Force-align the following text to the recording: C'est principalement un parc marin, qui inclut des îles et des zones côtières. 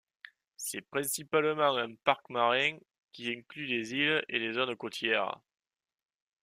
C'est 0.57 0.81
principalement 0.81 1.77
un 1.77 1.93
parc 1.93 2.27
marin, 2.31 2.75
qui 3.11 3.29
inclut 3.31 3.67
des 3.67 3.93
îles 3.93 4.25
et 4.29 4.39
des 4.39 4.53
zones 4.53 4.75
côtières. 4.75 5.39